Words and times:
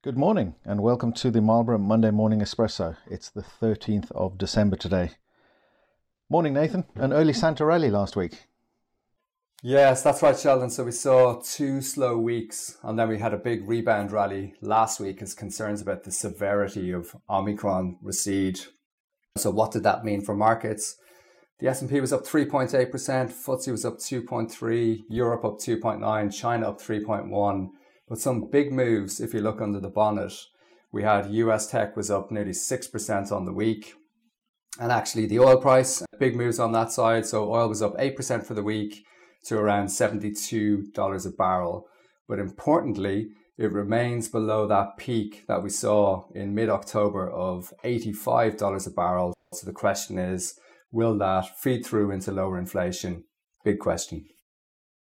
Good 0.00 0.16
morning 0.16 0.54
and 0.64 0.80
welcome 0.80 1.12
to 1.14 1.28
the 1.28 1.40
Marlborough 1.40 1.78
Monday 1.78 2.12
Morning 2.12 2.38
Espresso. 2.38 2.96
It's 3.10 3.30
the 3.30 3.42
13th 3.42 4.12
of 4.12 4.38
December 4.38 4.76
today. 4.76 5.10
Morning, 6.30 6.52
Nathan. 6.52 6.84
An 6.94 7.12
early 7.12 7.32
Santa 7.32 7.64
rally 7.64 7.90
last 7.90 8.14
week. 8.14 8.44
Yes, 9.60 10.04
that's 10.04 10.22
right, 10.22 10.38
Sheldon. 10.38 10.70
So 10.70 10.84
we 10.84 10.92
saw 10.92 11.42
two 11.42 11.80
slow 11.80 12.16
weeks 12.16 12.78
and 12.84 12.96
then 12.96 13.08
we 13.08 13.18
had 13.18 13.34
a 13.34 13.38
big 13.38 13.68
rebound 13.68 14.12
rally 14.12 14.54
last 14.60 15.00
week 15.00 15.20
as 15.20 15.34
concerns 15.34 15.82
about 15.82 16.04
the 16.04 16.12
severity 16.12 16.92
of 16.92 17.16
Omicron 17.28 17.98
recede. 18.00 18.60
So 19.36 19.50
what 19.50 19.72
did 19.72 19.82
that 19.82 20.04
mean 20.04 20.20
for 20.20 20.36
markets? 20.36 20.94
The 21.58 21.66
S&P 21.66 22.00
was 22.00 22.12
up 22.12 22.24
3.8%, 22.24 22.70
FTSE 22.92 23.72
was 23.72 23.84
up 23.84 23.98
2.3, 23.98 25.02
Europe 25.08 25.44
up 25.44 25.58
2.9, 25.58 26.32
China 26.32 26.68
up 26.68 26.80
3.1 26.80 27.70
but 28.08 28.18
some 28.18 28.48
big 28.50 28.72
moves, 28.72 29.20
if 29.20 29.34
you 29.34 29.40
look 29.40 29.60
under 29.60 29.80
the 29.80 29.90
bonnet, 29.90 30.32
we 30.92 31.02
had 31.02 31.30
US 31.30 31.66
tech 31.66 31.96
was 31.96 32.10
up 32.10 32.30
nearly 32.30 32.52
6% 32.52 33.32
on 33.32 33.44
the 33.44 33.52
week. 33.52 33.94
And 34.80 34.92
actually, 34.92 35.26
the 35.26 35.40
oil 35.40 35.60
price, 35.60 36.02
big 36.18 36.36
moves 36.36 36.58
on 36.58 36.72
that 36.72 36.92
side. 36.92 37.26
So, 37.26 37.52
oil 37.52 37.68
was 37.68 37.82
up 37.82 37.96
8% 37.98 38.44
for 38.44 38.54
the 38.54 38.62
week 38.62 39.04
to 39.46 39.58
around 39.58 39.86
$72 39.86 41.26
a 41.26 41.30
barrel. 41.30 41.86
But 42.28 42.38
importantly, 42.38 43.30
it 43.56 43.72
remains 43.72 44.28
below 44.28 44.68
that 44.68 44.96
peak 44.96 45.44
that 45.48 45.62
we 45.62 45.70
saw 45.70 46.26
in 46.34 46.54
mid 46.54 46.68
October 46.68 47.28
of 47.28 47.72
$85 47.84 48.86
a 48.86 48.90
barrel. 48.90 49.34
So, 49.52 49.66
the 49.66 49.72
question 49.72 50.18
is 50.18 50.58
will 50.92 51.18
that 51.18 51.58
feed 51.58 51.84
through 51.84 52.10
into 52.12 52.32
lower 52.32 52.56
inflation? 52.58 53.24
Big 53.64 53.78
question. 53.80 54.26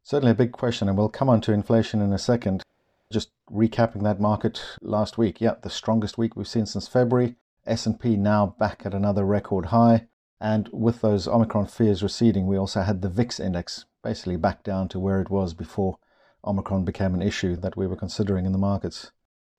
Certainly 0.03 0.33
a 0.33 0.35
big 0.35 0.53
question, 0.53 0.89
and 0.89 0.99
we'll 0.99 1.09
come 1.09 1.29
on 1.29 1.41
to 1.43 1.53
inflation 1.53 2.01
in 2.01 2.13
a 2.13 2.19
second. 2.19 2.65
Just 3.13 3.31
recapping 3.51 4.05
that 4.05 4.21
market 4.21 4.63
last 4.81 5.19
week, 5.19 5.41
yeah, 5.41 5.55
the 5.63 5.71
strongest 5.71 6.17
week 6.17 6.37
we've 6.37 6.47
seen 6.47 6.67
since 6.67 6.87
February. 6.87 7.37
S&P 7.67 8.17
now 8.17 8.55
back 8.59 8.83
at 8.85 8.95
another 8.95 9.25
record 9.25 9.67
high. 9.67 10.07
And 10.41 10.69
with 10.73 11.01
those 11.01 11.29
Omicron 11.29 11.67
fears 11.67 12.02
receding, 12.02 12.47
we 12.47 12.57
also 12.57 12.83
had 12.83 13.02
the 13.02 13.11
VIX 13.11 13.41
index 13.41 13.85
basically 14.02 14.37
back 14.37 14.63
down 14.63 14.89
to 14.89 14.99
where 14.99 15.21
it 15.21 15.29
was 15.29 15.52
before 15.55 15.99
Omicron 16.45 16.85
became 16.85 17.15
an 17.15 17.21
issue 17.21 17.57
that 17.57 17.77
we 17.77 17.87
were 17.87 17.97
considering 17.97 18.47
in 18.47 18.52
the 18.52 18.59
markets. 18.59 19.11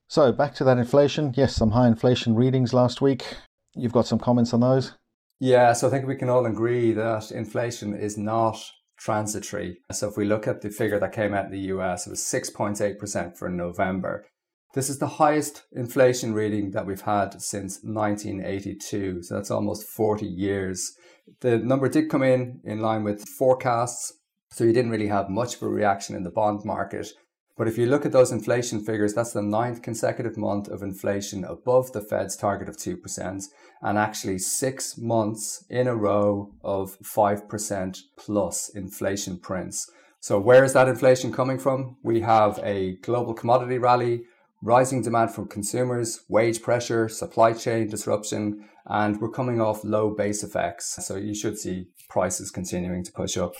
So 0.07 0.31
back 0.31 0.55
to 0.55 0.63
that 0.63 0.77
inflation. 0.77 1.33
Yes, 1.37 1.55
some 1.55 1.71
high 1.71 1.87
inflation 1.87 2.35
readings 2.35 2.73
last 2.73 3.01
week. 3.01 3.37
You've 3.75 3.93
got 3.93 4.07
some 4.07 4.19
comments 4.19 4.53
on 4.53 4.61
those? 4.61 4.93
Yeah, 5.39 5.73
so 5.73 5.87
I 5.87 5.91
think 5.91 6.07
we 6.07 6.15
can 6.15 6.29
all 6.29 6.45
agree 6.45 6.91
that 6.93 7.31
inflation 7.31 7.93
is 7.93 8.17
not 8.17 8.57
transitory. 9.01 9.79
So 9.91 10.07
if 10.09 10.17
we 10.17 10.25
look 10.25 10.47
at 10.47 10.61
the 10.61 10.69
figure 10.69 10.99
that 10.99 11.11
came 11.11 11.33
out 11.33 11.45
in 11.45 11.51
the 11.51 11.73
US, 11.75 12.05
it 12.05 12.11
was 12.11 12.21
6.8% 12.21 13.37
for 13.37 13.49
November. 13.49 14.25
This 14.73 14.89
is 14.89 14.99
the 14.99 15.07
highest 15.07 15.63
inflation 15.73 16.33
reading 16.33 16.71
that 16.71 16.85
we've 16.85 17.01
had 17.01 17.41
since 17.41 17.79
1982. 17.83 19.23
So 19.23 19.35
that's 19.35 19.51
almost 19.51 19.87
40 19.87 20.25
years. 20.25 20.93
The 21.41 21.57
number 21.57 21.89
did 21.89 22.09
come 22.09 22.23
in 22.23 22.61
in 22.63 22.79
line 22.79 23.03
with 23.03 23.27
forecasts. 23.27 24.13
So 24.51 24.63
you 24.63 24.73
didn't 24.73 24.91
really 24.91 25.07
have 25.07 25.29
much 25.29 25.55
of 25.55 25.63
a 25.63 25.67
reaction 25.67 26.15
in 26.15 26.23
the 26.23 26.29
bond 26.29 26.63
market. 26.63 27.07
But 27.57 27.67
if 27.67 27.77
you 27.77 27.85
look 27.85 28.05
at 28.05 28.11
those 28.11 28.31
inflation 28.31 28.83
figures, 28.83 29.13
that's 29.13 29.33
the 29.33 29.41
ninth 29.41 29.81
consecutive 29.81 30.37
month 30.37 30.67
of 30.67 30.81
inflation 30.81 31.43
above 31.43 31.91
the 31.91 32.01
Fed's 32.01 32.35
target 32.35 32.69
of 32.69 32.77
2%, 32.77 33.43
and 33.81 33.97
actually 33.97 34.39
six 34.39 34.97
months 34.97 35.65
in 35.69 35.87
a 35.87 35.95
row 35.95 36.53
of 36.63 36.97
5% 36.99 37.99
plus 38.17 38.69
inflation 38.69 39.37
prints. 39.37 39.89
So, 40.19 40.39
where 40.39 40.63
is 40.63 40.73
that 40.73 40.87
inflation 40.87 41.31
coming 41.31 41.57
from? 41.57 41.97
We 42.03 42.21
have 42.21 42.59
a 42.63 42.97
global 42.97 43.33
commodity 43.33 43.79
rally, 43.79 44.25
rising 44.61 45.01
demand 45.01 45.33
from 45.33 45.47
consumers, 45.47 46.21
wage 46.29 46.61
pressure, 46.61 47.09
supply 47.09 47.53
chain 47.53 47.87
disruption, 47.87 48.69
and 48.85 49.19
we're 49.19 49.31
coming 49.31 49.59
off 49.59 49.83
low 49.83 50.11
base 50.11 50.43
effects. 50.43 51.03
So, 51.05 51.15
you 51.15 51.33
should 51.33 51.57
see 51.57 51.87
prices 52.07 52.51
continuing 52.51 53.03
to 53.03 53.11
push 53.11 53.35
up. 53.35 53.55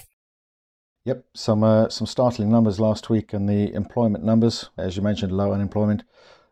Yep, 1.04 1.26
some 1.34 1.64
uh, 1.64 1.90
some 1.90 2.06
startling 2.06 2.52
numbers 2.52 2.80
last 2.80 3.10
week, 3.10 3.34
and 3.34 3.50
the 3.50 3.74
employment 3.74 4.24
numbers, 4.24 4.70
as 4.78 4.96
you 4.96 5.02
mentioned, 5.02 5.32
low 5.32 5.52
unemployment, 5.52 6.04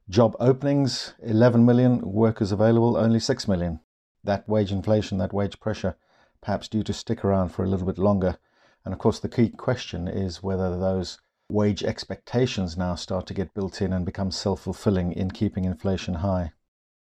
job 0.10 0.36
openings, 0.40 1.14
11 1.22 1.64
million 1.64 2.02
workers 2.02 2.52
available, 2.52 2.98
only 2.98 3.20
6 3.20 3.48
million. 3.48 3.80
That 4.24 4.50
wage 4.50 4.72
inflation, 4.72 5.20
that 5.20 5.34
wage 5.34 5.60
pressure, 5.60 5.98
perhaps 6.42 6.68
due 6.68 6.82
to 6.82 6.94
stick 6.94 7.24
around 7.24 7.50
for 7.50 7.64
a 7.64 7.68
little 7.68 7.86
bit 7.86 8.00
longer. 8.00 8.38
And 8.84 8.92
of 8.92 9.00
course, 9.00 9.20
the 9.20 9.30
key 9.30 9.50
question 9.50 10.08
is 10.08 10.42
whether 10.42 10.80
those 10.80 11.20
wage 11.52 11.84
expectations 11.84 12.76
now 12.76 12.96
start 12.96 13.28
to 13.28 13.36
get 13.36 13.54
built 13.54 13.84
in 13.84 13.94
and 13.94 14.04
become 14.04 14.32
self 14.32 14.62
fulfilling 14.62 15.12
in 15.12 15.30
keeping 15.30 15.66
inflation 15.66 16.16
high. 16.16 16.54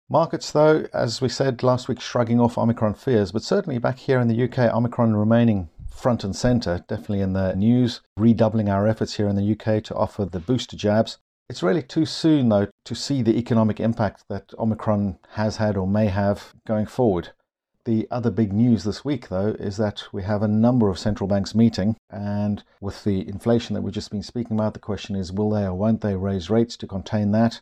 Markets, 0.10 0.52
though, 0.52 0.88
as 0.96 1.22
we 1.22 1.30
said 1.30 1.62
last 1.62 1.88
week, 1.88 2.02
shrugging 2.02 2.40
off 2.40 2.58
Omicron 2.58 2.96
fears, 2.96 3.32
but 3.32 3.44
certainly 3.44 3.78
back 3.78 4.00
here 4.00 4.20
in 4.20 4.28
the 4.28 4.44
UK, 4.46 4.74
Omicron 4.74 5.16
remaining 5.16 5.70
front 5.96 6.24
and 6.24 6.36
centre, 6.36 6.84
definitely 6.88 7.22
in 7.22 7.34
the 7.34 7.56
news, 7.56 8.02
redoubling 8.18 8.70
our 8.70 8.88
efforts 8.88 9.16
here 9.16 9.28
in 9.28 9.36
the 9.36 9.52
UK 9.52 9.84
to 9.86 9.96
offer 9.96 10.26
the 10.26 10.40
booster 10.40 10.76
jabs. 10.76 11.18
It's 11.50 11.64
really 11.64 11.84
too 11.84 12.06
soon, 12.06 12.50
though, 12.50 12.68
to 12.86 12.96
see 12.96 13.22
the 13.22 13.38
economic 13.38 13.80
impact 13.80 14.24
that 14.30 14.54
Omicron 14.58 15.20
has 15.30 15.58
had 15.58 15.78
or 15.78 15.88
may 15.88 16.08
have 16.08 16.54
going 16.68 16.86
forward. 16.86 17.30
The 17.86 18.08
other 18.10 18.32
big 18.32 18.52
news 18.52 18.84
this 18.84 19.06
week, 19.06 19.30
though, 19.30 19.56
is 19.60 19.78
that 19.78 20.12
we 20.12 20.24
have 20.24 20.42
a 20.42 20.48
number 20.48 20.90
of 20.90 20.98
central 20.98 21.28
banks 21.28 21.54
meeting, 21.54 21.96
and 22.10 22.64
with 22.82 23.04
the 23.04 23.28
inflation 23.28 23.76
that 23.76 23.84
we've 23.84 23.94
just 23.94 24.10
been 24.10 24.24
speaking 24.24 24.58
about, 24.58 24.74
the 24.74 24.80
question 24.80 25.16
is 25.16 25.32
will 25.32 25.52
they 25.52 25.66
or 25.66 25.76
won't 25.76 26.02
they 26.02 26.16
raise 26.16 26.50
rates 26.50 26.76
to 26.78 26.88
contain 26.88 27.32
that? 27.32 27.62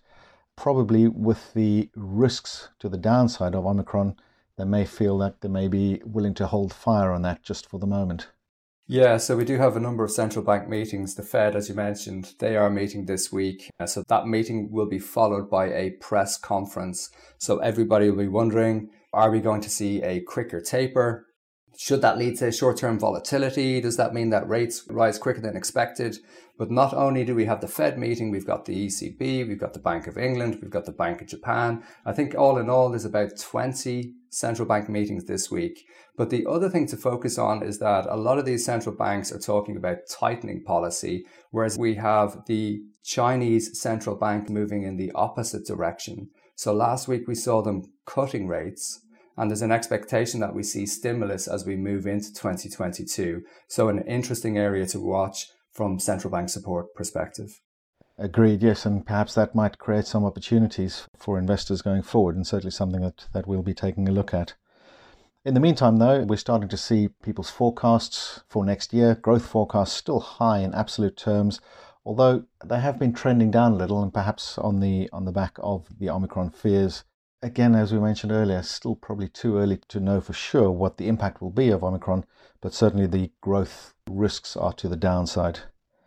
Probably 0.56 1.10
with 1.10 1.54
the 1.54 1.90
risks 1.96 2.70
to 2.80 2.88
the 2.88 2.98
downside 2.98 3.54
of 3.54 3.66
Omicron 3.66 4.16
they 4.58 4.66
may 4.66 4.86
feel 4.86 5.18
that 5.20 5.42
they 5.42 5.50
may 5.50 5.68
be 5.68 6.02
willing 6.06 6.34
to 6.36 6.48
hold 6.48 6.74
fire 6.74 7.12
on 7.12 7.22
that 7.24 7.44
just 7.44 7.70
for 7.70 7.80
the 7.80 7.88
moment. 7.88 8.28
Yeah, 8.86 9.16
so 9.18 9.38
we 9.38 9.46
do 9.46 9.58
have 9.58 9.78
a 9.78 9.80
number 9.80 10.04
of 10.04 10.12
central 10.12 10.44
bank 10.44 10.68
meetings. 10.68 11.16
The 11.16 11.24
Fed, 11.24 11.56
as 11.56 11.70
you 11.70 11.76
mentioned, 11.76 12.34
they 12.40 12.58
are 12.58 12.70
meeting 12.70 13.06
this 13.06 13.32
week. 13.32 13.70
Uh, 13.80 13.86
so 13.86 14.04
that 14.10 14.28
meeting 14.28 14.72
will 14.72 14.88
be 14.88 15.00
followed 15.00 15.50
by 15.50 15.68
a 15.68 15.92
press 16.02 16.38
conference. 16.38 17.10
So 17.38 17.60
everybody 17.60 18.10
will 18.10 18.18
be 18.18 18.28
wondering 18.28 18.90
are 19.14 19.30
we 19.30 19.42
going 19.42 19.62
to 19.62 19.70
see 19.70 20.02
a 20.02 20.22
quicker 20.22 20.60
taper? 20.60 21.28
Should 21.78 22.02
that 22.02 22.18
lead 22.18 22.38
to 22.38 22.52
short 22.52 22.78
term 22.78 23.00
volatility? 23.00 23.82
Does 23.82 23.98
that 23.98 24.14
mean 24.14 24.30
that 24.30 24.48
rates 24.48 24.86
rise 24.90 25.18
quicker 25.18 25.42
than 25.42 25.58
expected? 25.58 26.18
But 26.58 26.70
not 26.70 26.94
only 26.94 27.26
do 27.26 27.34
we 27.34 27.46
have 27.46 27.62
the 27.62 27.68
Fed 27.68 27.98
meeting, 27.98 28.30
we've 28.30 28.46
got 28.46 28.66
the 28.66 28.86
ECB, 28.86 29.48
we've 29.48 29.60
got 29.60 29.74
the 29.74 29.80
Bank 29.80 30.06
of 30.06 30.18
England, 30.18 30.60
we've 30.62 30.70
got 30.70 30.86
the 30.86 30.92
Bank 30.92 31.22
of 31.22 31.28
Japan. 31.28 31.84
I 32.06 32.14
think 32.14 32.36
all 32.36 32.60
in 32.60 32.70
all, 32.70 32.90
there's 32.90 33.06
about 33.06 33.40
20 33.40 34.14
central 34.30 34.68
bank 34.68 34.88
meetings 34.88 35.26
this 35.26 35.50
week. 35.50 35.84
But 36.16 36.30
the 36.30 36.46
other 36.48 36.70
thing 36.70 36.86
to 36.88 36.98
focus 36.98 37.40
on 37.40 37.64
is 37.64 37.80
that 37.80 38.06
a 38.08 38.18
lot 38.18 38.38
of 38.38 38.46
these 38.46 38.66
central 38.66 38.96
banks 38.96 39.32
are 39.32 39.40
talking 39.40 39.76
about 39.76 40.08
tightening 40.10 40.64
policy, 40.64 41.26
whereas 41.50 41.78
we 41.78 41.96
have 41.96 42.46
the 42.46 42.84
Chinese 43.04 43.80
central 43.80 44.16
bank 44.16 44.50
moving 44.50 44.84
in 44.84 44.98
the 44.98 45.12
opposite 45.14 45.66
direction. 45.66 46.30
So 46.56 46.72
last 46.72 47.08
week 47.08 47.28
we 47.28 47.36
saw 47.36 47.62
them 47.62 47.84
cutting 48.06 48.48
rates 48.48 49.03
and 49.38 49.50
there's 49.50 49.62
an 49.62 49.72
expectation 49.72 50.40
that 50.40 50.54
we 50.54 50.64
see 50.64 50.86
stimulus 50.86 51.48
as 51.48 51.66
we 51.66 51.76
move 51.76 52.06
into 52.06 52.34
2022. 52.34 53.44
So 53.68 53.90
an 53.90 54.04
interesting 54.04 54.58
area 54.58 54.86
to 54.88 55.00
watch 55.00 55.48
from 55.72 56.00
central 56.00 56.32
bank 56.32 56.50
support 56.50 56.94
perspective. 56.96 57.60
Agreed, 58.18 58.62
yes, 58.62 58.86
and 58.86 59.06
perhaps 59.06 59.34
that 59.34 59.56
might 59.56 59.80
create 59.80 60.06
some 60.06 60.24
opportunities 60.24 61.08
for 61.18 61.40
investors 61.40 61.82
going 61.82 62.04
forward, 62.04 62.36
and 62.36 62.46
certainly 62.46 62.70
something 62.72 63.02
that, 63.02 63.26
that 63.34 63.48
we'll 63.48 63.64
be 63.64 63.74
taking 63.74 64.08
a 64.08 64.12
look 64.12 64.34
at. 64.36 64.54
In 65.44 65.56
the 65.56 65.60
meantime, 65.60 65.98
though, 65.98 66.24
we're 66.24 66.38
starting 66.38 66.70
to 66.70 66.78
see 66.78 67.10
people's 67.24 67.50
forecasts 67.50 68.44
for 68.48 68.64
next 68.64 68.94
year, 68.94 69.16
growth 69.16 69.46
forecasts 69.46 69.94
still 69.94 70.20
high 70.20 70.60
in 70.60 70.76
absolute 70.76 71.18
terms, 71.18 71.60
although 72.06 72.46
they 72.64 72.80
have 72.80 73.00
been 73.00 73.14
trending 73.14 73.50
down 73.50 73.74
a 73.74 73.78
little, 73.78 74.02
and 74.04 74.14
perhaps 74.14 74.60
on 74.60 74.80
the 74.80 75.10
on 75.12 75.26
the 75.26 75.32
back 75.32 75.58
of 75.58 75.88
the 76.00 76.10
Omicron 76.10 76.52
fears. 76.52 77.04
Again, 77.44 77.76
as 77.76 77.92
we 77.92 78.00
mentioned 78.00 78.32
earlier, 78.32 78.64
still 78.64 78.96
probably 78.96 79.28
too 79.28 79.58
early 79.58 79.78
to 79.90 80.00
know 80.00 80.22
for 80.22 80.32
sure 80.32 80.72
what 80.72 80.96
the 80.96 81.10
impact 81.10 81.42
will 81.42 81.52
be 81.52 81.72
of 81.72 81.84
Omicron, 81.84 82.24
but 82.62 82.74
certainly 82.74 83.06
the 83.06 83.32
growth 83.42 83.94
risks 84.10 84.56
are 84.56 84.72
to 84.72 84.88
the 84.88 84.96
downside. 84.96 85.60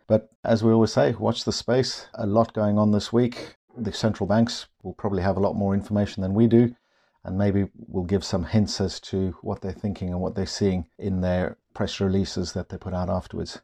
But 0.07 0.31
as 0.43 0.63
we 0.63 0.71
always 0.71 0.93
say, 0.93 1.11
watch 1.13 1.43
the 1.43 1.51
space. 1.51 2.07
A 2.15 2.25
lot 2.25 2.53
going 2.53 2.79
on 2.79 2.91
this 2.91 3.13
week. 3.13 3.57
The 3.77 3.93
central 3.93 4.25
banks 4.25 4.65
will 4.81 4.93
probably 4.93 5.21
have 5.21 5.37
a 5.37 5.39
lot 5.39 5.55
more 5.55 5.75
information 5.75 6.23
than 6.23 6.33
we 6.33 6.47
do, 6.47 6.75
and 7.23 7.37
maybe 7.37 7.67
we'll 7.75 8.03
give 8.03 8.23
some 8.23 8.45
hints 8.45 8.81
as 8.81 8.99
to 9.01 9.37
what 9.43 9.61
they're 9.61 9.71
thinking 9.71 10.09
and 10.09 10.19
what 10.19 10.33
they're 10.33 10.47
seeing 10.47 10.87
in 10.97 11.21
their 11.21 11.57
press 11.75 11.99
releases 11.99 12.53
that 12.53 12.69
they 12.69 12.77
put 12.79 12.95
out 12.95 13.11
afterwards. 13.11 13.61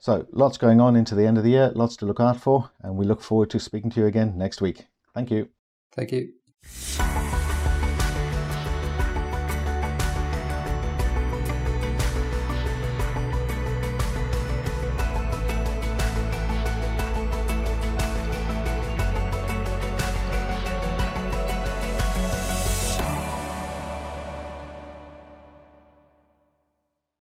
So, 0.00 0.26
lots 0.32 0.58
going 0.58 0.80
on 0.80 0.96
into 0.96 1.14
the 1.14 1.26
end 1.28 1.38
of 1.38 1.44
the 1.44 1.50
year, 1.50 1.70
lots 1.76 1.96
to 1.98 2.06
look 2.06 2.18
out 2.18 2.40
for, 2.40 2.72
and 2.82 2.96
we 2.96 3.06
look 3.06 3.22
forward 3.22 3.50
to 3.50 3.60
speaking 3.60 3.90
to 3.90 4.00
you 4.00 4.06
again 4.06 4.36
next 4.36 4.60
week. 4.60 4.88
Thank 5.14 5.30
you. 5.30 5.50
Thank 5.92 6.10
you. 6.10 6.32